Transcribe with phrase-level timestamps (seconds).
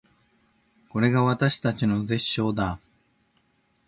[0.89, 2.87] これが私たちの絶唱だー